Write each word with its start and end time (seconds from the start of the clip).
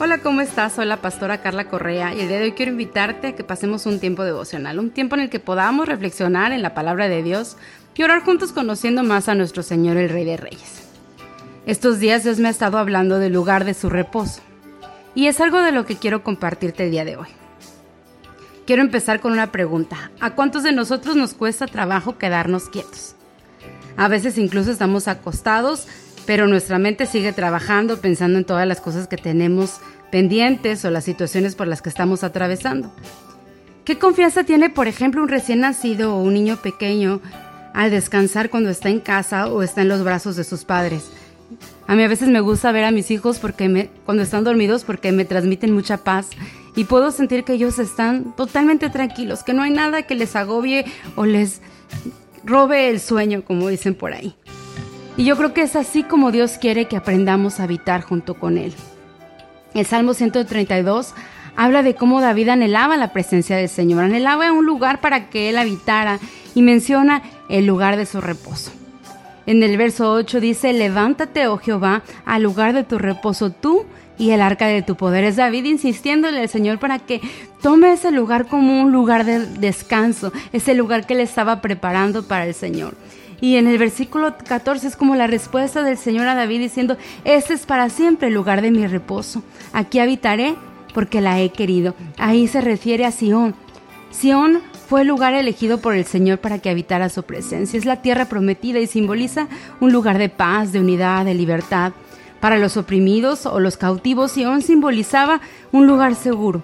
Hola, 0.00 0.18
¿cómo 0.18 0.42
estás? 0.42 0.74
Soy 0.74 0.86
la 0.86 0.98
pastora 0.98 1.42
Carla 1.42 1.68
Correa 1.68 2.14
y 2.14 2.20
el 2.20 2.28
día 2.28 2.38
de 2.38 2.44
hoy 2.44 2.52
quiero 2.52 2.70
invitarte 2.70 3.26
a 3.26 3.34
que 3.34 3.42
pasemos 3.42 3.84
un 3.84 3.98
tiempo 3.98 4.22
devocional, 4.22 4.78
un 4.78 4.90
tiempo 4.90 5.16
en 5.16 5.22
el 5.22 5.28
que 5.28 5.40
podamos 5.40 5.88
reflexionar 5.88 6.52
en 6.52 6.62
la 6.62 6.72
palabra 6.72 7.08
de 7.08 7.20
Dios 7.24 7.56
y 7.96 8.04
orar 8.04 8.22
juntos 8.22 8.52
conociendo 8.52 9.02
más 9.02 9.28
a 9.28 9.34
nuestro 9.34 9.64
Señor 9.64 9.96
el 9.96 10.08
Rey 10.08 10.24
de 10.24 10.36
Reyes. 10.36 10.84
Estos 11.66 11.98
días 11.98 12.22
Dios 12.22 12.38
me 12.38 12.46
ha 12.46 12.52
estado 12.52 12.78
hablando 12.78 13.18
del 13.18 13.32
lugar 13.32 13.64
de 13.64 13.74
su 13.74 13.90
reposo 13.90 14.40
y 15.16 15.26
es 15.26 15.40
algo 15.40 15.60
de 15.62 15.72
lo 15.72 15.84
que 15.84 15.96
quiero 15.96 16.22
compartirte 16.22 16.84
el 16.84 16.92
día 16.92 17.04
de 17.04 17.16
hoy. 17.16 17.28
Quiero 18.66 18.82
empezar 18.82 19.18
con 19.18 19.32
una 19.32 19.50
pregunta. 19.50 20.12
¿A 20.20 20.36
cuántos 20.36 20.62
de 20.62 20.70
nosotros 20.70 21.16
nos 21.16 21.34
cuesta 21.34 21.66
trabajo 21.66 22.18
quedarnos 22.18 22.68
quietos? 22.68 23.16
A 23.96 24.06
veces 24.06 24.38
incluso 24.38 24.70
estamos 24.70 25.08
acostados 25.08 25.88
pero 26.28 26.46
nuestra 26.46 26.78
mente 26.78 27.06
sigue 27.06 27.32
trabajando 27.32 28.02
pensando 28.02 28.36
en 28.38 28.44
todas 28.44 28.68
las 28.68 28.82
cosas 28.82 29.08
que 29.08 29.16
tenemos 29.16 29.80
pendientes 30.10 30.84
o 30.84 30.90
las 30.90 31.04
situaciones 31.04 31.54
por 31.54 31.66
las 31.66 31.80
que 31.80 31.88
estamos 31.88 32.22
atravesando. 32.22 32.92
¿Qué 33.86 33.98
confianza 33.98 34.44
tiene, 34.44 34.68
por 34.68 34.88
ejemplo, 34.88 35.22
un 35.22 35.30
recién 35.30 35.60
nacido 35.60 36.14
o 36.14 36.22
un 36.22 36.34
niño 36.34 36.58
pequeño 36.58 37.22
al 37.72 37.90
descansar 37.90 38.50
cuando 38.50 38.68
está 38.68 38.90
en 38.90 39.00
casa 39.00 39.46
o 39.46 39.62
está 39.62 39.80
en 39.80 39.88
los 39.88 40.04
brazos 40.04 40.36
de 40.36 40.44
sus 40.44 40.66
padres? 40.66 41.10
A 41.86 41.94
mí 41.94 42.02
a 42.02 42.08
veces 42.08 42.28
me 42.28 42.40
gusta 42.40 42.72
ver 42.72 42.84
a 42.84 42.90
mis 42.90 43.10
hijos 43.10 43.38
porque 43.38 43.88
cuando 44.04 44.22
están 44.22 44.44
dormidos 44.44 44.84
porque 44.84 45.12
me 45.12 45.24
transmiten 45.24 45.72
mucha 45.72 45.96
paz 45.96 46.28
y 46.76 46.84
puedo 46.84 47.10
sentir 47.10 47.44
que 47.44 47.54
ellos 47.54 47.78
están 47.78 48.36
totalmente 48.36 48.90
tranquilos, 48.90 49.44
que 49.44 49.54
no 49.54 49.62
hay 49.62 49.70
nada 49.70 50.02
que 50.02 50.14
les 50.14 50.36
agobie 50.36 50.84
o 51.16 51.24
les 51.24 51.62
robe 52.44 52.90
el 52.90 53.00
sueño, 53.00 53.44
como 53.44 53.68
dicen 53.68 53.94
por 53.94 54.12
ahí. 54.12 54.36
Y 55.18 55.24
yo 55.24 55.36
creo 55.36 55.52
que 55.52 55.62
es 55.62 55.74
así 55.74 56.04
como 56.04 56.30
Dios 56.30 56.58
quiere 56.60 56.86
que 56.86 56.96
aprendamos 56.96 57.58
a 57.58 57.64
habitar 57.64 58.02
junto 58.02 58.34
con 58.34 58.56
Él. 58.56 58.72
El 59.74 59.84
Salmo 59.84 60.14
132 60.14 61.12
habla 61.56 61.82
de 61.82 61.96
cómo 61.96 62.20
David 62.20 62.50
anhelaba 62.50 62.96
la 62.96 63.12
presencia 63.12 63.56
del 63.56 63.68
Señor, 63.68 64.04
anhelaba 64.04 64.52
un 64.52 64.64
lugar 64.64 65.00
para 65.00 65.28
que 65.28 65.50
Él 65.50 65.58
habitara 65.58 66.20
y 66.54 66.62
menciona 66.62 67.22
el 67.48 67.66
lugar 67.66 67.96
de 67.96 68.06
su 68.06 68.20
reposo. 68.20 68.70
En 69.46 69.60
el 69.64 69.76
verso 69.76 70.12
8 70.12 70.38
dice, 70.38 70.72
levántate, 70.72 71.48
oh 71.48 71.58
Jehová, 71.58 72.04
al 72.24 72.44
lugar 72.44 72.72
de 72.72 72.84
tu 72.84 72.96
reposo 72.96 73.50
tú 73.50 73.86
y 74.18 74.30
el 74.30 74.40
arca 74.40 74.68
de 74.68 74.82
tu 74.82 74.94
poder. 74.94 75.24
Es 75.24 75.34
David 75.34 75.64
insistiéndole 75.64 76.42
al 76.42 76.48
Señor 76.48 76.78
para 76.78 77.00
que 77.00 77.20
tome 77.60 77.92
ese 77.92 78.12
lugar 78.12 78.46
como 78.46 78.80
un 78.80 78.92
lugar 78.92 79.24
de 79.24 79.40
descanso, 79.40 80.32
ese 80.52 80.74
lugar 80.74 81.06
que 81.06 81.16
le 81.16 81.24
estaba 81.24 81.60
preparando 81.60 82.22
para 82.28 82.46
el 82.46 82.54
Señor. 82.54 82.94
Y 83.40 83.56
en 83.56 83.66
el 83.66 83.78
versículo 83.78 84.36
14 84.36 84.88
es 84.88 84.96
como 84.96 85.14
la 85.14 85.26
respuesta 85.26 85.82
del 85.82 85.96
Señor 85.96 86.26
a 86.26 86.34
David 86.34 86.60
diciendo, 86.60 86.96
este 87.24 87.54
es 87.54 87.66
para 87.66 87.88
siempre 87.88 88.28
el 88.28 88.34
lugar 88.34 88.62
de 88.62 88.70
mi 88.70 88.86
reposo. 88.86 89.42
Aquí 89.72 90.00
habitaré 90.00 90.56
porque 90.92 91.20
la 91.20 91.40
he 91.40 91.50
querido. 91.50 91.94
Ahí 92.16 92.48
se 92.48 92.60
refiere 92.60 93.04
a 93.04 93.12
Sión. 93.12 93.54
Sión 94.10 94.60
fue 94.88 95.02
el 95.02 95.08
lugar 95.08 95.34
elegido 95.34 95.78
por 95.78 95.94
el 95.94 96.04
Señor 96.04 96.38
para 96.38 96.58
que 96.58 96.70
habitara 96.70 97.08
su 97.10 97.22
presencia. 97.22 97.78
Es 97.78 97.84
la 97.84 98.02
tierra 98.02 98.24
prometida 98.24 98.80
y 98.80 98.86
simboliza 98.86 99.46
un 99.80 99.92
lugar 99.92 100.18
de 100.18 100.30
paz, 100.30 100.72
de 100.72 100.80
unidad, 100.80 101.24
de 101.24 101.34
libertad. 101.34 101.92
Para 102.40 102.58
los 102.58 102.76
oprimidos 102.76 103.46
o 103.46 103.60
los 103.60 103.76
cautivos, 103.76 104.32
Sión 104.32 104.62
simbolizaba 104.62 105.40
un 105.72 105.86
lugar 105.86 106.14
seguro, 106.14 106.62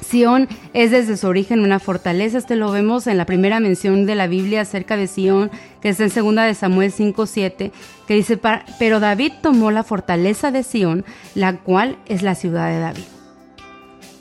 Sión 0.00 0.48
es 0.74 0.90
desde 0.90 1.16
su 1.16 1.26
origen 1.26 1.60
una 1.60 1.78
fortaleza, 1.78 2.38
este 2.38 2.54
lo 2.54 2.70
vemos 2.70 3.06
en 3.06 3.16
la 3.16 3.24
primera 3.24 3.60
mención 3.60 4.06
de 4.06 4.14
la 4.14 4.26
Biblia 4.26 4.60
acerca 4.60 4.96
de 4.96 5.06
Sión, 5.06 5.50
que 5.80 5.88
es 5.88 6.00
en 6.00 6.10
segunda 6.10 6.44
de 6.44 6.54
Samuel 6.54 6.92
5:7, 6.92 7.72
que 8.06 8.14
dice, 8.14 8.38
"Pero 8.78 9.00
David 9.00 9.32
tomó 9.42 9.70
la 9.70 9.84
fortaleza 9.84 10.50
de 10.50 10.62
Sión, 10.62 11.04
la 11.34 11.58
cual 11.58 11.96
es 12.06 12.22
la 12.22 12.34
ciudad 12.34 12.68
de 12.68 12.78
David." 12.78 13.04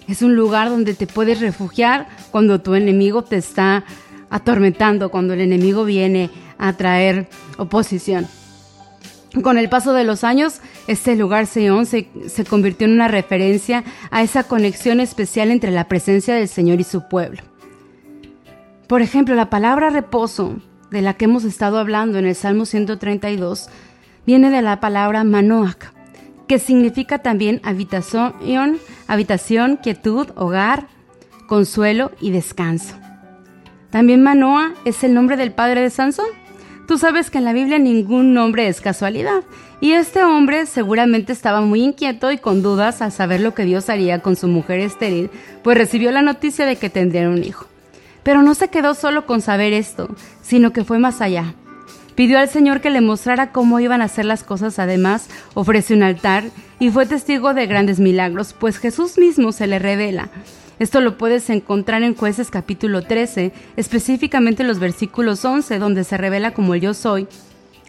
Es 0.08 0.22
un 0.22 0.36
lugar 0.36 0.70
donde 0.70 0.94
te 0.94 1.08
puedes 1.08 1.42
refugiar 1.42 2.08
cuando 2.32 2.62
tu 2.62 2.76
enemigo 2.76 3.24
te 3.24 3.38
está 3.38 3.84
atormentando, 4.30 5.10
cuando 5.10 5.34
el 5.34 5.42
enemigo 5.42 5.84
viene 5.84 6.30
a 6.58 6.74
traer 6.74 7.28
oposición. 7.58 8.28
Con 9.42 9.58
el 9.58 9.70
paso 9.70 9.94
de 9.94 10.04
los 10.04 10.24
años, 10.24 10.62
este 10.88 11.16
lugar 11.16 11.46
Seón 11.46 11.86
se, 11.86 12.08
convirtió 12.50 12.86
en 12.86 12.94
una 12.94 13.08
referencia 13.08 13.84
a 14.12 14.24
esa 14.24 14.44
conexión 14.44 15.00
especial 15.00 15.52
entre 15.52 15.72
la 15.72 15.88
presencia 15.88 16.36
del 16.36 16.48
Señor 16.48 16.80
y 16.80 16.84
su 16.84 17.08
pueblo. 17.08 17.42
Por 18.88 19.02
ejemplo, 19.02 19.36
la 19.36 19.50
palabra 19.50 19.90
reposo, 19.90 20.56
de 20.92 21.02
la 21.02 21.16
que 21.16 21.26
hemos 21.26 21.44
estado 21.44 21.80
hablando 21.80 22.18
en 22.18 22.26
el 22.26 22.36
Salmo 22.36 22.66
132, 22.66 23.68
viene 24.26 24.50
de 24.52 24.62
la 24.62 24.80
palabra 24.80 25.24
manoach, 25.24 25.92
que 26.48 26.60
significa 26.60 27.20
también 27.20 27.60
habitación, 27.64 28.34
habitación, 29.08 29.78
quietud, 29.78 30.28
hogar, 30.36 30.88
consuelo 31.48 32.12
y 32.22 32.32
descanso. 32.32 32.96
También 33.90 34.24
Manoah 34.24 34.74
es 34.84 35.04
el 35.04 35.14
nombre 35.14 35.38
del 35.38 35.52
padre 35.52 35.82
de 35.82 35.90
Sansón 35.90 36.28
Tú 36.88 37.00
sabes 37.00 37.32
que 37.32 37.40
en 37.40 37.46
la 37.46 37.54
Biblia 37.54 37.80
ningún 37.80 38.34
nombre 38.34 38.68
es 38.68 38.80
casualidad, 38.80 39.42
y 39.82 39.94
este 39.94 40.24
hombre 40.24 40.68
seguramente 40.68 41.34
estaba 41.34 41.62
muy 41.62 41.82
inquieto 41.82 42.32
y 42.32 42.38
con 42.38 42.62
dudas 42.62 43.02
al 43.02 43.12
saber 43.12 43.42
lo 43.42 43.56
que 43.56 43.66
Dios 43.66 43.90
haría 43.90 44.20
con 44.20 44.36
su 44.36 44.48
mujer 44.48 44.80
estéril, 44.80 45.32
pues 45.64 45.78
recibió 45.78 46.12
la 46.12 46.22
noticia 46.22 46.66
de 46.66 46.76
que 46.76 46.92
tendría 46.92 47.28
un 47.28 47.44
hijo. 47.44 47.66
Pero 48.22 48.44
no 48.44 48.54
se 48.54 48.70
quedó 48.70 48.94
solo 48.94 49.26
con 49.26 49.42
saber 49.42 49.74
esto, 49.74 50.10
sino 50.44 50.74
que 50.74 50.84
fue 50.84 51.00
más 51.00 51.22
allá. 51.22 51.56
Pidió 52.14 52.38
al 52.38 52.50
Señor 52.50 52.82
que 52.82 52.92
le 52.92 53.02
mostrara 53.02 53.52
cómo 53.52 53.80
iban 53.80 54.02
a 54.02 54.06
hacer 54.06 54.26
las 54.26 54.44
cosas, 54.44 54.78
además 54.78 55.28
ofrece 55.56 55.96
un 55.96 56.04
altar 56.04 56.46
y 56.80 56.92
fue 56.92 57.08
testigo 57.08 57.54
de 57.54 57.66
grandes 57.66 58.00
milagros, 58.00 58.56
pues 58.58 58.78
Jesús 58.78 59.18
mismo 59.18 59.52
se 59.52 59.68
le 59.68 59.80
revela. 59.80 60.30
Esto 60.78 61.00
lo 61.00 61.18
puedes 61.18 61.50
encontrar 61.50 62.04
en 62.04 62.16
Jueces 62.16 62.52
capítulo 62.52 63.02
13, 63.02 63.54
específicamente 63.78 64.64
en 64.64 64.68
los 64.68 64.80
versículos 64.80 65.46
11, 65.46 65.80
donde 65.80 66.04
se 66.04 66.18
revela 66.18 66.54
como 66.54 66.74
el 66.74 66.82
yo 66.82 66.94
soy. 66.94 67.28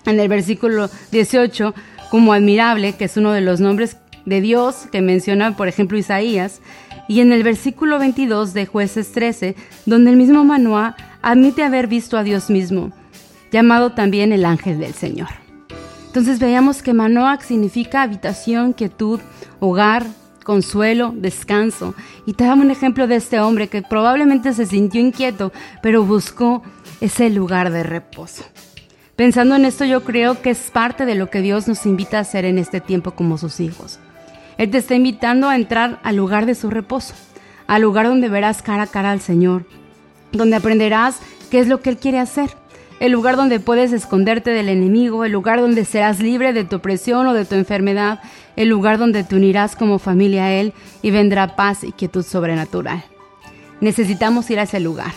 En 0.05 0.21
el 0.21 0.29
versículo 0.29 0.89
18, 1.11 1.75
como 2.11 2.33
admirable, 2.33 2.93
que 2.93 3.07
es 3.07 3.17
uno 3.17 3.33
de 3.33 3.41
los 3.41 3.61
nombres 3.61 3.97
de 4.25 4.41
Dios 4.41 4.87
que 4.93 5.01
menciona, 5.01 5.57
por 5.57 5.67
ejemplo, 5.67 5.99
Isaías. 5.99 6.61
Y 7.09 7.21
en 7.21 7.33
el 7.33 7.43
versículo 7.43 7.99
22 7.99 8.55
de 8.55 8.67
Jueces 8.67 9.11
13, 9.11 9.57
donde 9.85 10.11
el 10.11 10.17
mismo 10.17 10.45
Manoah 10.45 10.97
admite 11.23 11.65
haber 11.65 11.89
visto 11.89 12.17
a 12.17 12.23
Dios 12.23 12.51
mismo, 12.51 12.93
llamado 13.51 13.93
también 13.93 14.33
el 14.33 14.45
ángel 14.45 14.79
del 14.79 14.95
Señor. 14.95 15.29
Entonces 16.07 16.39
veíamos 16.39 16.83
que 16.83 16.95
Manoah 16.95 17.41
significa 17.41 18.03
habitación, 18.03 18.73
quietud, 18.73 19.21
hogar, 19.59 20.07
consuelo, 20.47 21.13
descanso. 21.13 21.95
Y 22.25 22.35
te 22.35 22.45
damos 22.45 22.65
un 22.65 22.71
ejemplo 22.71 23.09
de 23.09 23.17
este 23.17 23.41
hombre 23.41 23.67
que 23.67 23.83
probablemente 23.83 24.53
se 24.53 24.65
sintió 24.65 25.01
inquieto, 25.01 25.53
pero 25.83 26.05
buscó 26.05 26.63
ese 27.01 27.31
lugar 27.31 27.73
de 27.73 27.83
reposo. 27.83 28.45
Pensando 29.17 29.57
en 29.57 29.65
esto, 29.65 29.85
yo 29.85 30.05
creo 30.05 30.41
que 30.41 30.51
es 30.51 30.71
parte 30.71 31.05
de 31.05 31.17
lo 31.17 31.31
que 31.31 31.43
Dios 31.43 31.67
nos 31.67 31.85
invita 31.85 32.19
a 32.19 32.21
hacer 32.21 32.45
en 32.45 32.59
este 32.59 32.81
tiempo 32.81 33.11
como 33.11 33.39
sus 33.39 33.59
hijos. 33.59 33.99
Él 34.57 34.71
te 34.71 34.79
está 34.79 34.95
invitando 34.95 35.49
a 35.49 35.57
entrar 35.57 35.99
al 36.05 36.15
lugar 36.15 36.47
de 36.47 36.55
su 36.55 36.71
reposo, 36.71 37.15
al 37.67 37.83
lugar 37.83 38.07
donde 38.07 38.29
verás 38.29 38.63
cara 38.63 38.85
a 38.85 38.87
cara 38.87 39.11
al 39.11 39.21
Señor, 39.21 39.67
donde 40.31 40.55
aprenderás 40.55 41.19
qué 41.51 41.59
es 41.59 41.67
lo 41.67 41.81
que 41.81 41.91
Él 41.91 41.99
quiere 41.99 42.21
hacer 42.21 42.51
el 43.01 43.13
lugar 43.13 43.37
donde 43.37 43.61
puedes 43.61 43.93
esconderte 43.93 44.51
del 44.51 44.69
enemigo, 44.69 45.25
el 45.25 45.33
lugar 45.33 45.61
donde 45.61 45.85
serás 45.85 46.21
libre 46.21 46.53
de 46.53 46.65
tu 46.65 46.77
opresión 46.77 47.27
o 47.27 47.35
de 47.35 47.45
tu 47.45 47.55
enfermedad, 47.55 48.21
el 48.57 48.69
lugar 48.69 48.99
donde 48.99 49.25
te 49.25 49.37
unirás 49.37 49.77
como 49.77 49.99
familia 49.99 50.47
a 50.47 50.53
Él 50.53 50.73
y 51.03 51.11
vendrá 51.11 51.57
paz 51.57 51.85
y 51.85 51.93
quietud 51.93 52.25
sobrenatural. 52.25 53.05
Necesitamos 53.81 54.51
ir 54.51 54.59
a 54.59 54.63
ese 54.63 54.81
lugar. 54.81 55.13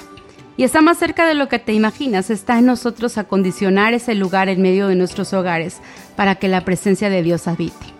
Y 0.57 0.63
está 0.63 0.81
más 0.81 0.97
cerca 0.97 1.25
de 1.25 1.35
lo 1.35 1.47
que 1.47 1.57
te 1.57 1.71
imaginas, 1.71 2.29
está 2.29 2.59
en 2.59 2.65
nosotros 2.65 3.17
acondicionar 3.17 3.93
ese 3.93 4.13
lugar 4.13 4.49
en 4.49 4.61
medio 4.61 4.89
de 4.89 4.95
nuestros 4.95 5.31
hogares 5.31 5.77
para 6.17 6.35
que 6.35 6.49
la 6.49 6.65
presencia 6.65 7.09
de 7.09 7.23
Dios 7.23 7.47
habite. 7.47 7.99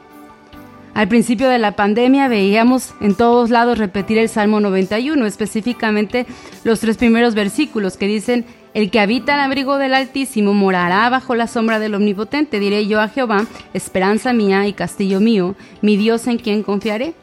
Al 0.94 1.08
principio 1.08 1.48
de 1.48 1.60
la 1.60 1.78
pandemia 1.78 2.28
veíamos 2.28 2.94
en 3.00 3.16
todos 3.16 3.50
lados 3.50 3.78
repetir 3.78 4.18
el 4.18 4.28
Salmo 4.28 4.60
91, 4.60 5.26
específicamente 5.26 6.26
los 6.66 6.82
tres 6.82 6.98
primeros 6.98 7.36
versículos 7.36 7.96
que 7.96 8.08
dicen, 8.08 8.44
el 8.74 8.92
que 8.92 9.00
habita 9.00 9.34
el 9.34 9.40
abrigo 9.40 9.78
del 9.78 9.94
Altísimo 9.94 10.54
morará 10.54 11.10
bajo 11.10 11.36
la 11.36 11.48
sombra 11.48 11.80
del 11.80 11.96
Omnipotente. 11.96 12.60
Diré 12.60 12.86
yo 12.88 13.02
a 13.02 13.08
Jehová, 13.08 13.46
esperanza 13.74 14.34
mía 14.34 14.68
y 14.68 14.74
castillo 14.74 15.20
mío, 15.20 15.56
mi 15.82 15.98
Dios 15.98 16.28
en 16.28 16.38
quien 16.38 16.64
confiaré. 16.64 17.14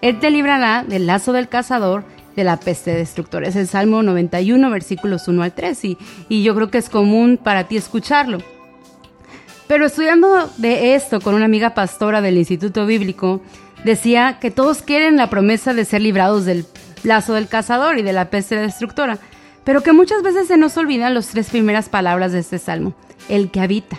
Él 0.00 0.18
te 0.18 0.30
librará 0.30 0.84
del 0.84 1.06
lazo 1.06 1.32
del 1.32 1.48
cazador, 1.48 2.04
de 2.34 2.44
la 2.44 2.58
peste 2.58 2.92
destructora. 2.92 3.48
Es 3.48 3.56
el 3.56 3.66
Salmo 3.66 4.02
91, 4.02 4.68
versículos 4.70 5.26
1 5.28 5.42
al 5.42 5.52
3, 5.52 5.84
y, 5.84 5.98
y 6.28 6.42
yo 6.42 6.54
creo 6.54 6.70
que 6.70 6.78
es 6.78 6.90
común 6.90 7.38
para 7.42 7.64
ti 7.64 7.76
escucharlo. 7.76 8.38
Pero 9.66 9.86
estudiando 9.86 10.50
de 10.58 10.94
esto 10.94 11.20
con 11.20 11.34
una 11.34 11.46
amiga 11.46 11.74
pastora 11.74 12.20
del 12.20 12.36
Instituto 12.36 12.84
Bíblico, 12.84 13.40
decía 13.84 14.38
que 14.40 14.50
todos 14.50 14.82
quieren 14.82 15.16
la 15.16 15.30
promesa 15.30 15.72
de 15.72 15.84
ser 15.84 16.02
librados 16.02 16.44
del 16.44 16.66
lazo 17.04 17.34
del 17.34 17.48
cazador 17.48 17.98
y 17.98 18.02
de 18.02 18.12
la 18.12 18.30
peste 18.30 18.56
destructora 18.56 19.18
pero 19.66 19.82
que 19.82 19.92
muchas 19.92 20.22
veces 20.22 20.46
se 20.46 20.56
nos 20.56 20.76
olvidan 20.76 21.12
las 21.12 21.26
tres 21.26 21.50
primeras 21.50 21.88
palabras 21.88 22.30
de 22.30 22.38
este 22.38 22.60
salmo, 22.60 22.94
el 23.28 23.50
que 23.50 23.60
habita. 23.60 23.98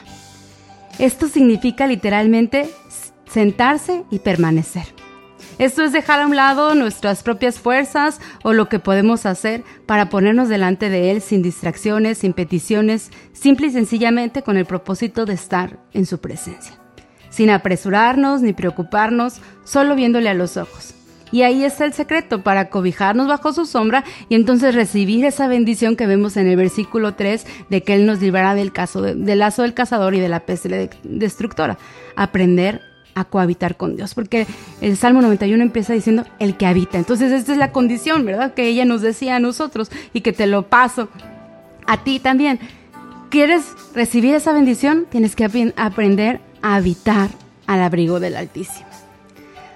Esto 0.98 1.28
significa 1.28 1.86
literalmente 1.88 2.70
sentarse 3.30 4.06
y 4.10 4.20
permanecer. 4.20 4.86
Esto 5.60 5.84
es 5.84 5.92
dejar 5.92 6.22
a 6.22 6.26
un 6.26 6.38
lado 6.38 6.74
nuestras 6.74 7.22
propias 7.22 7.60
fuerzas 7.60 8.22
o 8.44 8.54
lo 8.54 8.70
que 8.70 8.80
podemos 8.80 9.26
hacer 9.26 9.66
para 9.86 10.08
ponernos 10.08 10.48
delante 10.48 10.90
de 10.90 11.12
Él 11.12 11.22
sin 11.22 11.42
distracciones, 11.42 12.20
sin 12.20 12.32
peticiones, 12.32 13.12
simple 13.34 13.68
y 13.68 13.72
sencillamente 13.72 14.44
con 14.44 14.56
el 14.56 14.66
propósito 14.66 15.26
de 15.26 15.34
estar 15.34 15.80
en 15.92 16.06
su 16.06 16.20
presencia. 16.20 16.76
Sin 17.30 17.50
apresurarnos 17.50 18.42
ni 18.42 18.54
preocuparnos, 18.54 19.42
solo 19.66 19.96
viéndole 19.96 20.30
a 20.30 20.34
los 20.34 20.56
ojos. 20.56 20.97
Y 21.32 21.42
ahí 21.42 21.64
está 21.64 21.86
el 21.86 21.94
secreto 21.94 22.42
para 22.42 22.70
cobijarnos 22.70 23.28
bajo 23.28 23.54
su 23.54 23.66
sombra 23.66 24.04
y 24.30 24.36
entonces 24.36 24.76
recibir 24.76 25.26
esa 25.26 25.48
bendición 25.48 25.96
que 25.96 26.08
vemos 26.08 26.38
en 26.38 26.48
el 26.48 26.56
versículo 26.56 27.16
3 27.16 27.46
de 27.70 27.84
que 27.84 27.96
Él 27.96 28.06
nos 28.06 28.22
librará 28.22 28.56
del, 28.56 28.72
caso 28.72 29.02
del 29.02 29.40
lazo 29.40 29.64
del 29.64 29.74
cazador 29.74 30.16
y 30.16 30.20
de 30.20 30.30
la 30.30 30.42
peste 30.42 30.90
destructora. 31.04 31.78
Aprender 32.16 32.82
a 33.16 33.26
cohabitar 33.26 33.78
con 33.78 33.96
Dios, 33.96 34.14
porque 34.14 34.46
el 34.80 34.96
Salmo 34.96 35.22
91 35.22 35.64
empieza 35.64 35.94
diciendo 35.94 36.24
el 36.38 36.56
que 36.56 36.68
habita. 36.68 37.00
Entonces 37.00 37.32
esta 37.32 37.52
es 37.52 37.58
la 37.58 37.72
condición, 37.72 38.26
¿verdad? 38.26 38.54
Que 38.54 38.68
ella 38.68 38.86
nos 38.86 39.02
decía 39.02 39.38
a 39.38 39.40
nosotros 39.40 39.90
y 40.14 40.22
que 40.22 40.34
te 40.34 40.46
lo 40.46 40.68
paso 40.68 41.10
a 41.88 42.04
ti 42.04 42.20
también. 42.20 42.60
¿Quieres 43.30 43.64
recibir 43.96 44.36
esa 44.36 44.54
bendición? 44.54 45.08
Tienes 45.10 45.36
que 45.36 45.74
aprender 45.76 46.42
a 46.62 46.76
habitar 46.76 47.30
al 47.66 47.82
abrigo 47.82 48.20
del 48.20 48.36
Altísimo. 48.36 48.88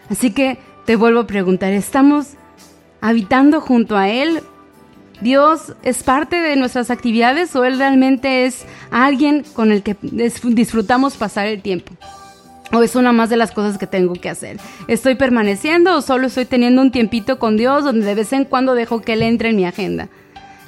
Así 0.10 0.32
que 0.32 0.60
te 0.86 0.96
vuelvo 0.96 1.22
a 1.22 1.28
preguntar, 1.28 1.74
¿estamos 1.74 2.30
habitando 3.02 3.62
junto 3.62 3.98
a 3.98 4.10
Él? 4.10 4.42
¿Dios 5.22 5.74
es 5.84 6.02
parte 6.02 6.38
de 6.38 6.56
nuestras 6.56 6.90
actividades 6.90 7.56
o 7.56 7.64
Él 7.64 7.78
realmente 7.78 8.46
es 8.46 8.66
alguien 8.90 9.44
con 9.54 9.72
el 9.72 9.84
que 9.84 9.96
disfrutamos 10.02 11.18
pasar 11.18 11.48
el 11.48 11.62
tiempo? 11.62 11.94
¿O 12.74 12.82
es 12.82 12.96
una 12.96 13.12
más 13.12 13.30
de 13.30 13.38
las 13.38 13.52
cosas 13.52 13.78
que 13.78 13.86
tengo 13.86 14.14
que 14.14 14.30
hacer? 14.30 14.58
¿Estoy 14.88 15.16
permaneciendo 15.16 15.96
o 15.96 16.02
solo 16.02 16.28
estoy 16.28 16.46
teniendo 16.46 16.82
un 16.82 16.92
tiempito 16.92 17.38
con 17.38 17.58
Dios 17.58 17.84
donde 17.84 18.06
de 18.06 18.16
vez 18.16 18.34
en 18.34 18.46
cuando 18.46 18.74
dejo 18.74 19.02
que 19.02 19.14
Él 19.14 19.24
entre 19.24 19.50
en 19.50 19.58
mi 19.58 19.66
agenda? 19.66 20.08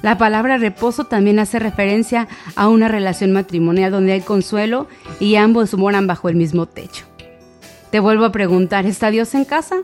La 0.02 0.18
palabra 0.18 0.58
reposo 0.58 1.04
también 1.04 1.38
hace 1.38 1.58
referencia 1.58 2.28
a 2.56 2.68
una 2.68 2.88
relación 2.88 3.32
matrimonial 3.32 3.90
donde 3.90 4.12
hay 4.12 4.20
consuelo 4.20 4.86
y 5.18 5.36
ambos 5.36 5.74
moran 5.74 6.06
bajo 6.06 6.28
el 6.28 6.36
mismo 6.36 6.66
techo. 6.66 7.06
Te 7.90 8.00
vuelvo 8.00 8.26
a 8.26 8.32
preguntar, 8.32 8.84
¿está 8.84 9.10
Dios 9.10 9.34
en 9.34 9.46
casa? 9.46 9.76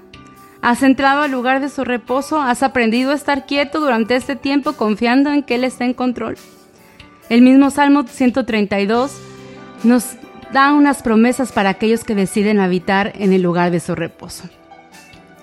¿Has 0.63 0.83
entrado 0.83 1.23
al 1.23 1.31
lugar 1.31 1.61
de 1.61 1.71
su 1.71 1.85
reposo? 1.85 2.41
¿Has 2.41 2.63
aprendido 2.63 3.13
a 3.13 3.15
estar 3.15 3.47
quieto 3.47 3.81
durante 3.81 4.15
este 4.15 4.37
tiempo 4.37 4.75
confiando 4.75 5.33
en 5.33 5.43
que 5.43 5.55
Él 5.55 5.65
está 5.65 5.87
en 5.87 5.95
control? 5.95 6.37
El 7.31 7.41
mismo 7.41 7.71
Salmo 7.71 8.05
132 8.07 9.13
nos 9.85 10.17
da 10.53 10.73
unas 10.75 11.03
promesas 11.03 11.53
para 11.53 11.71
aquellos 11.71 12.05
que 12.05 12.15
deciden 12.15 12.61
habitar 12.61 13.13
en 13.19 13.33
el 13.33 13.41
lugar 13.41 13.71
de 13.71 13.81
su 13.81 13.95
reposo. 13.95 14.51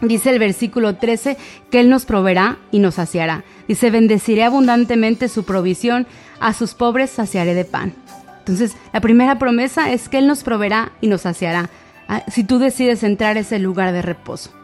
Dice 0.01 0.29
el 0.29 0.37
versículo 0.37 0.97
13 0.97 1.37
que 1.71 1.79
Él 1.79 1.89
nos 1.89 2.05
proveerá 2.05 2.59
y 2.71 2.77
nos 2.77 2.95
saciará. 2.95 3.43
Dice, 3.67 3.89
bendeciré 3.89 4.43
abundantemente 4.43 5.29
su 5.29 5.45
provisión, 5.45 6.05
a 6.39 6.53
sus 6.53 6.75
pobres 6.75 7.09
saciaré 7.09 7.55
de 7.55 7.65
pan. 7.65 7.93
Entonces, 8.39 8.77
la 8.93 9.01
primera 9.01 9.39
promesa 9.39 9.91
es 9.91 10.09
que 10.09 10.19
Él 10.19 10.27
nos 10.27 10.43
proveerá 10.43 10.91
y 11.01 11.07
nos 11.07 11.21
saciará, 11.21 11.71
ah, 12.07 12.21
si 12.27 12.43
tú 12.43 12.59
decides 12.59 13.01
entrar 13.01 13.35
a 13.35 13.39
ese 13.39 13.57
lugar 13.57 13.91
de 13.93 14.03
reposo. 14.03 14.56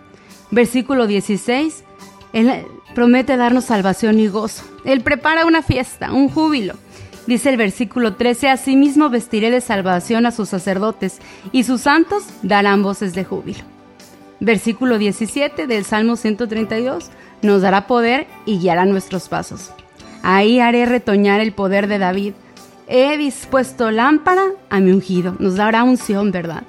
Versículo 0.54 1.08
16, 1.08 1.84
Él 2.32 2.52
promete 2.94 3.38
darnos 3.38 3.66
salvación 3.66 4.20
y 4.20 4.28
gozo. 4.28 4.64
Él 4.86 5.02
prepara 5.02 5.48
una 5.48 5.64
fiesta, 5.64 6.14
un 6.14 6.30
júbilo. 6.30 6.76
Dice 7.26 7.50
el 7.50 7.58
versículo 7.58 8.14
13, 8.14 8.50
Asimismo 8.50 9.10
vestiré 9.10 9.50
de 9.50 9.62
salvación 9.62 10.28
a 10.28 10.32
sus 10.32 10.50
sacerdotes, 10.50 11.22
y 11.52 11.64
sus 11.64 11.82
santos 11.82 12.26
darán 12.44 12.84
voces 12.84 13.16
de 13.16 13.24
júbilo. 13.24 13.64
Versículo 14.42 15.00
17 15.00 15.66
del 15.66 15.86
Salmo 15.86 16.18
132, 16.18 17.10
nos 17.42 17.64
dará 17.64 17.88
poder 17.88 18.28
y 18.46 18.60
guiará 18.60 18.86
nuestros 18.86 19.30
pasos. 19.30 19.72
Ahí 20.22 20.60
haré 20.60 20.86
retoñar 20.86 21.42
el 21.42 21.54
poder 21.54 21.88
de 21.88 21.98
David. 21.98 22.34
He 22.88 23.18
dispuesto 23.18 23.90
lámpara 23.90 24.44
a 24.70 24.80
mi 24.80 24.92
ungido. 24.92 25.36
Nos 25.40 25.56
dará 25.56 25.84
unción, 25.84 26.32
¿verdad? 26.32 26.62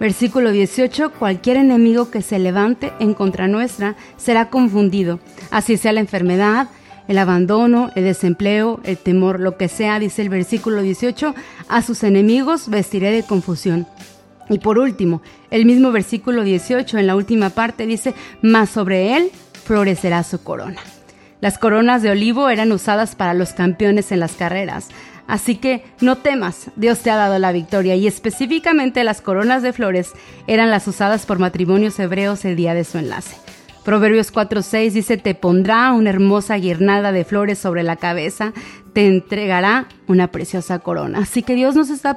Versículo 0.00 0.52
18, 0.52 1.12
cualquier 1.12 1.56
enemigo 1.56 2.10
que 2.10 2.22
se 2.22 2.38
levante 2.38 2.92
en 3.00 3.14
contra 3.14 3.48
nuestra 3.48 3.96
será 4.16 4.48
confundido, 4.48 5.18
así 5.50 5.76
sea 5.76 5.92
la 5.92 6.00
enfermedad, 6.00 6.68
el 7.08 7.18
abandono, 7.18 7.90
el 7.96 8.04
desempleo, 8.04 8.80
el 8.84 8.96
temor, 8.96 9.40
lo 9.40 9.56
que 9.56 9.68
sea, 9.68 9.98
dice 9.98 10.22
el 10.22 10.28
versículo 10.28 10.82
18, 10.82 11.34
a 11.68 11.82
sus 11.82 12.04
enemigos 12.04 12.68
vestiré 12.68 13.10
de 13.10 13.24
confusión. 13.24 13.88
Y 14.50 14.58
por 14.58 14.78
último, 14.78 15.20
el 15.50 15.64
mismo 15.64 15.90
versículo 15.90 16.44
18 16.44 16.98
en 16.98 17.06
la 17.06 17.16
última 17.16 17.50
parte 17.50 17.86
dice, 17.86 18.14
más 18.40 18.70
sobre 18.70 19.16
él 19.16 19.30
florecerá 19.64 20.22
su 20.22 20.42
corona. 20.42 20.80
Las 21.40 21.58
coronas 21.58 22.02
de 22.02 22.10
olivo 22.10 22.48
eran 22.50 22.72
usadas 22.72 23.14
para 23.14 23.34
los 23.34 23.52
campeones 23.52 24.12
en 24.12 24.20
las 24.20 24.32
carreras, 24.32 24.88
Así 25.28 25.56
que 25.56 25.84
no 26.00 26.16
temas, 26.16 26.70
Dios 26.74 27.00
te 27.00 27.10
ha 27.10 27.16
dado 27.16 27.38
la 27.38 27.52
victoria 27.52 27.94
y 27.94 28.06
específicamente 28.06 29.04
las 29.04 29.20
coronas 29.20 29.62
de 29.62 29.74
flores 29.74 30.12
eran 30.46 30.70
las 30.70 30.88
usadas 30.88 31.26
por 31.26 31.38
matrimonios 31.38 31.98
hebreos 32.00 32.46
el 32.46 32.56
día 32.56 32.72
de 32.72 32.82
su 32.82 32.96
enlace. 32.96 33.36
Proverbios 33.84 34.32
4:6 34.32 34.92
dice, 34.92 35.18
te 35.18 35.34
pondrá 35.34 35.92
una 35.92 36.08
hermosa 36.08 36.56
guirnalda 36.56 37.12
de 37.12 37.26
flores 37.26 37.58
sobre 37.58 37.82
la 37.82 37.96
cabeza, 37.96 38.54
te 38.94 39.06
entregará 39.06 39.86
una 40.06 40.30
preciosa 40.30 40.78
corona. 40.78 41.18
Así 41.18 41.42
que 41.42 41.54
Dios 41.54 41.76
nos 41.76 41.90
está 41.90 42.16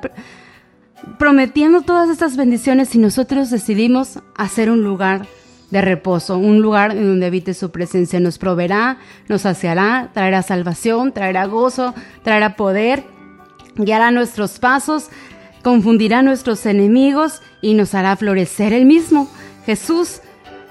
prometiendo 1.20 1.82
todas 1.82 2.10
estas 2.10 2.38
bendiciones 2.38 2.90
si 2.90 2.98
nosotros 2.98 3.50
decidimos 3.50 4.20
hacer 4.38 4.72
un 4.72 4.84
lugar 4.84 5.28
de 5.72 5.82
reposo, 5.82 6.38
un 6.38 6.62
lugar 6.62 6.92
en 6.92 7.08
donde 7.08 7.26
habite 7.26 7.54
su 7.54 7.72
presencia. 7.72 8.20
Nos 8.20 8.38
proveerá, 8.38 8.98
nos 9.28 9.42
saciará, 9.42 10.10
traerá 10.14 10.44
salvación, 10.44 11.14
traerá 11.14 11.46
gozo, 11.46 11.96
traerá 12.24 12.56
poder, 12.56 13.04
guiará 13.76 14.12
nuestros 14.12 14.60
pasos, 14.60 15.10
confundirá 15.64 16.22
nuestros 16.22 16.66
enemigos 16.66 17.42
y 17.62 17.74
nos 17.74 17.96
hará 17.96 18.16
florecer 18.16 18.74
el 18.74 18.86
mismo. 18.86 19.30
Jesús 19.66 20.22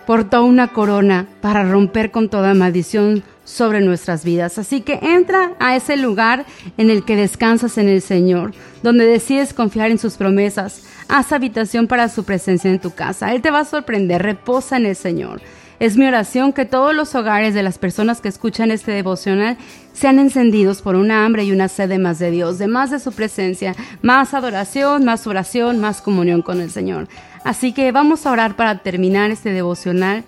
portó 0.07 0.45
una 0.45 0.69
corona 0.69 1.27
para 1.41 1.65
romper 1.65 2.11
con 2.11 2.29
toda 2.29 2.55
maldición 2.55 3.23
sobre 3.45 3.81
nuestras 3.81 4.25
vidas. 4.25 4.59
Así 4.59 4.81
que 4.81 4.99
entra 5.03 5.53
a 5.59 5.77
ese 5.77 5.97
lugar 5.97 6.47
en 6.77 6.91
el 6.91 7.05
que 7.05 7.17
descansas 7.17 7.79
en 7.79 7.89
el 7.89 8.03
Señor, 8.03 8.53
donde 8.83 9.07
decides 9.07 9.55
confiar 9.55 9.91
en 9.91 9.99
sus 9.99 10.15
promesas. 10.15 10.85
Haz 11.09 11.33
habitación 11.33 11.87
para 11.87 12.09
su 12.09 12.25
presencia 12.25 12.71
en 12.71 12.79
tu 12.79 12.93
casa. 12.93 13.33
Él 13.33 13.43
te 13.43 13.51
va 13.51 13.61
a 13.61 13.65
sorprender. 13.65 14.23
Reposa 14.23 14.77
en 14.77 14.87
el 14.87 14.97
Señor. 14.97 15.41
Es 15.81 15.97
mi 15.97 16.07
oración 16.07 16.53
que 16.53 16.67
todos 16.67 16.95
los 16.95 17.15
hogares 17.15 17.55
de 17.55 17.63
las 17.63 17.79
personas 17.79 18.21
que 18.21 18.29
escuchan 18.29 18.71
este 18.71 18.93
devocional 18.93 19.57
sean 19.95 20.19
encendidos 20.19 20.83
por 20.83 20.95
una 20.95 21.25
hambre 21.25 21.45
y 21.45 21.53
una 21.53 21.69
sed 21.69 21.89
de 21.89 21.99
más 21.99 22.19
de 22.19 22.31
Dios, 22.31 22.59
de 22.59 22.67
más 22.67 22.91
de 22.91 23.01
su 23.01 23.13
presencia, 23.13 23.75
más 24.03 24.35
adoración, 24.35 25.07
más 25.07 25.27
oración, 25.27 25.81
más 25.81 26.03
comunión 26.03 26.43
con 26.43 26.61
el 26.61 26.71
Señor. 26.71 27.09
Así 27.45 27.73
que 27.73 27.93
vamos 27.93 28.27
a 28.27 28.33
orar 28.33 28.57
para 28.57 28.83
terminar 28.83 29.31
este 29.31 29.53
devocional 29.53 30.25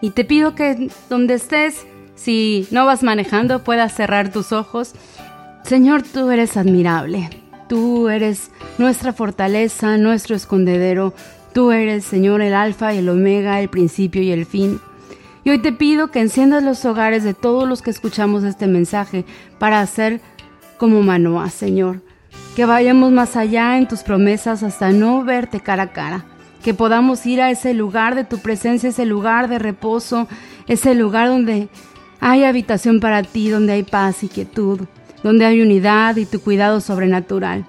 y 0.00 0.10
te 0.10 0.24
pido 0.24 0.54
que 0.54 0.88
donde 1.10 1.34
estés, 1.34 1.84
si 2.22 2.68
no 2.70 2.86
vas 2.86 3.02
manejando, 3.02 3.64
puedas 3.64 3.94
cerrar 3.94 4.30
tus 4.30 4.52
ojos. 4.52 4.92
Señor, 5.64 6.02
tú 6.02 6.30
eres 6.30 6.56
admirable. 6.56 7.30
Tú 7.68 8.08
eres 8.08 8.50
nuestra 8.78 9.12
fortaleza, 9.12 9.96
nuestro 9.96 10.36
escondedero. 10.36 11.14
Tú 11.52 11.72
eres, 11.72 12.04
Señor, 12.04 12.40
el 12.40 12.54
alfa 12.54 12.94
y 12.94 12.98
el 12.98 13.08
omega, 13.08 13.60
el 13.60 13.68
principio 13.68 14.22
y 14.22 14.30
el 14.30 14.46
fin. 14.46 14.80
Y 15.42 15.50
hoy 15.50 15.58
te 15.58 15.72
pido 15.72 16.12
que 16.12 16.20
enciendas 16.20 16.62
los 16.62 16.84
hogares 16.84 17.24
de 17.24 17.34
todos 17.34 17.68
los 17.68 17.82
que 17.82 17.90
escuchamos 17.90 18.44
este 18.44 18.68
mensaje 18.68 19.24
para 19.58 19.80
hacer 19.80 20.20
como 20.78 21.02
Manoa, 21.02 21.50
Señor. 21.50 22.02
Que 22.54 22.66
vayamos 22.66 23.10
más 23.10 23.34
allá 23.36 23.78
en 23.78 23.88
tus 23.88 24.04
promesas 24.04 24.62
hasta 24.62 24.92
no 24.92 25.24
verte 25.24 25.58
cara 25.58 25.84
a 25.84 25.92
cara. 25.92 26.24
Que 26.62 26.72
podamos 26.72 27.26
ir 27.26 27.40
a 27.40 27.50
ese 27.50 27.74
lugar 27.74 28.14
de 28.14 28.22
tu 28.22 28.38
presencia, 28.38 28.90
ese 28.90 29.06
lugar 29.06 29.48
de 29.48 29.58
reposo, 29.58 30.28
ese 30.68 30.94
lugar 30.94 31.26
donde 31.26 31.68
hay 32.24 32.44
habitación 32.44 33.00
para 33.00 33.24
ti 33.24 33.50
donde 33.50 33.72
hay 33.72 33.82
paz 33.82 34.22
y 34.22 34.28
quietud, 34.28 34.82
donde 35.24 35.44
hay 35.44 35.60
unidad 35.60 36.14
y 36.14 36.24
tu 36.24 36.40
cuidado 36.40 36.80
sobrenatural. 36.80 37.66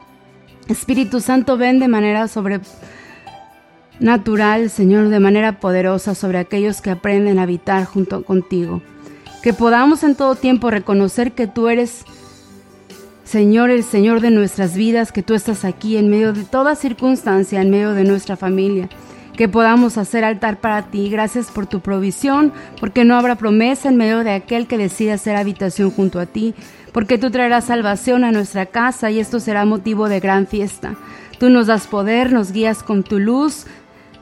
Espíritu 0.67 1.21
Santo, 1.21 1.57
ven 1.57 1.79
de 1.79 1.87
manera 1.87 2.27
sobrenatural, 2.27 4.69
Señor, 4.69 5.09
de 5.09 5.19
manera 5.19 5.59
poderosa 5.59 6.13
sobre 6.13 6.37
aquellos 6.37 6.81
que 6.81 6.91
aprenden 6.91 7.39
a 7.39 7.43
habitar 7.43 7.85
junto 7.85 8.23
contigo. 8.23 8.83
Que 9.41 9.53
podamos 9.53 10.03
en 10.03 10.13
todo 10.13 10.35
tiempo 10.35 10.69
reconocer 10.69 11.31
que 11.31 11.47
tú 11.47 11.67
eres, 11.67 12.05
Señor, 13.23 13.71
el 13.71 13.83
Señor 13.83 14.21
de 14.21 14.29
nuestras 14.29 14.75
vidas, 14.75 15.11
que 15.11 15.23
tú 15.23 15.33
estás 15.33 15.65
aquí 15.65 15.97
en 15.97 16.11
medio 16.11 16.31
de 16.31 16.43
toda 16.43 16.75
circunstancia, 16.75 17.59
en 17.59 17.71
medio 17.71 17.93
de 17.93 18.03
nuestra 18.03 18.37
familia 18.37 18.87
que 19.35 19.49
podamos 19.49 19.97
hacer 19.97 20.23
altar 20.23 20.59
para 20.61 20.83
ti. 20.83 21.09
Gracias 21.09 21.51
por 21.51 21.65
tu 21.65 21.79
provisión, 21.79 22.53
porque 22.79 23.05
no 23.05 23.15
habrá 23.15 23.35
promesa 23.35 23.89
en 23.89 23.97
medio 23.97 24.23
de 24.23 24.31
aquel 24.31 24.67
que 24.67 24.77
decida 24.77 25.15
hacer 25.15 25.35
habitación 25.35 25.91
junto 25.91 26.19
a 26.19 26.25
ti, 26.25 26.53
porque 26.91 27.17
tú 27.17 27.31
traerás 27.31 27.65
salvación 27.65 28.23
a 28.23 28.31
nuestra 28.31 28.67
casa 28.67 29.09
y 29.09 29.19
esto 29.19 29.39
será 29.39 29.65
motivo 29.65 30.09
de 30.09 30.19
gran 30.19 30.47
fiesta. 30.47 30.95
Tú 31.39 31.49
nos 31.49 31.67
das 31.67 31.87
poder, 31.87 32.31
nos 32.31 32.51
guías 32.51 32.83
con 32.83 33.03
tu 33.03 33.19
luz, 33.19 33.65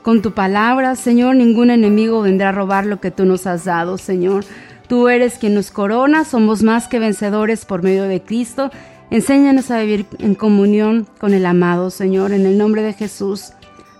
Con 0.02 0.20
tu 0.20 0.32
palabra, 0.32 0.96
Señor, 0.96 1.36
ningún 1.36 1.70
enemigo 1.70 2.22
vendrá 2.22 2.48
a 2.48 2.52
robar 2.52 2.86
lo 2.86 3.00
que 3.00 3.12
tú 3.12 3.24
nos 3.24 3.46
has 3.46 3.64
dado, 3.64 3.98
Señor. 3.98 4.44
Tú 4.88 5.08
eres 5.08 5.38
quien 5.38 5.54
nos 5.54 5.70
corona, 5.70 6.24
somos 6.24 6.64
más 6.64 6.88
que 6.88 6.98
vencedores 6.98 7.64
por 7.64 7.84
medio 7.84 8.02
de 8.02 8.20
Cristo. 8.20 8.72
Enséñanos 9.10 9.70
a 9.70 9.78
vivir 9.78 10.06
en 10.18 10.34
comunión 10.34 11.06
con 11.20 11.34
el 11.34 11.46
amado 11.46 11.90
Señor, 11.90 12.32
en 12.32 12.46
el 12.46 12.58
nombre 12.58 12.82
de 12.82 12.94
Jesús. 12.94 13.52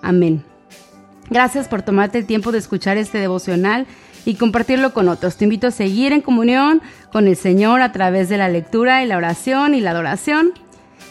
Amén. 0.03 0.43
Gracias 1.31 1.69
por 1.69 1.83
tomarte 1.83 2.19
el 2.19 2.27
tiempo 2.27 2.53
de 2.53 2.59
escuchar 2.59 2.97
este 2.97 3.19
devocional 3.19 3.87
y 4.25 4.35
compartirlo 4.35 4.93
con 4.93 5.09
otros. 5.09 5.37
Te 5.37 5.45
invito 5.45 5.69
a 5.69 5.71
seguir 5.71 6.13
en 6.13 6.21
comunión 6.21 6.83
con 7.13 7.27
el 7.27 7.37
Señor 7.37 7.81
a 7.81 7.93
través 7.93 8.29
de 8.29 8.39
la 8.39 8.49
lectura 8.49 9.03
y 9.03 9.07
la 9.07 9.17
oración 9.17 9.75
y 9.75 9.81
la 9.81 9.91
adoración. 9.91 10.53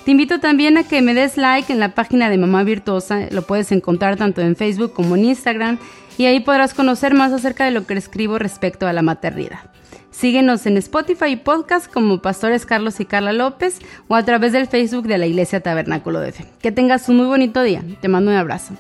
Te 0.06 0.12
invito 0.12 0.40
también 0.40 0.78
a 0.78 0.84
que 0.84 1.02
me 1.02 1.14
des 1.14 1.38
like 1.38 1.72
en 1.72 1.80
la 1.80 1.94
página 1.94 2.30
de 2.30 2.38
Mamá 2.38 2.64
Virtuosa, 2.64 3.28
lo 3.30 3.44
puedes 3.44 3.72
encontrar 3.72 4.18
tanto 4.18 4.42
en 4.42 4.56
Facebook 4.56 4.94
como 4.94 5.16
en 5.16 5.26
Instagram 5.26 5.78
y 6.18 6.26
ahí 6.26 6.40
podrás 6.40 6.74
conocer 6.74 7.14
más 7.14 7.32
acerca 7.32 7.66
de 7.66 7.72
lo 7.72 7.86
que 7.86 7.94
escribo 7.94 8.40
respecto 8.40 8.88
a 8.88 8.94
la 8.94 9.04
maternidad. 9.04 9.60
Síguenos 10.10 10.66
en 10.66 10.78
Spotify 10.78 11.28
y 11.28 11.36
podcast 11.38 11.92
como 11.92 12.22
Pastores 12.22 12.66
Carlos 12.66 13.00
y 13.00 13.06
Carla 13.06 13.32
López 13.32 13.80
o 14.08 14.16
a 14.16 14.26
través 14.26 14.52
del 14.52 14.68
Facebook 14.68 15.08
de 15.08 15.18
la 15.18 15.26
Iglesia 15.26 15.62
Tabernáculo 15.62 16.20
de 16.20 16.32
Fe. 16.32 16.46
Que 16.62 16.72
tengas 16.72 17.08
un 17.08 17.18
muy 17.18 17.28
bonito 17.28 17.64
día. 17.64 17.82
Te 18.02 18.08
mando 18.08 18.30
un 18.32 18.38
abrazo. 18.38 18.74